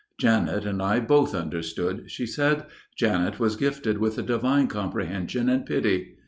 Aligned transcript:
"Janet 0.19 0.65
and 0.65 0.81
I 0.81 0.99
both 0.99 1.35
understood," 1.35 2.09
she 2.09 2.25
said. 2.25 2.65
"Janet 2.97 3.39
was 3.39 3.55
gifted 3.55 3.99
with 3.99 4.17
a 4.17 4.23
divine 4.23 4.65
comprehension 4.65 5.47
and 5.47 5.63
pity. 5.63 6.15